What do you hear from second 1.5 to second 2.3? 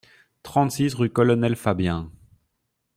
Fabien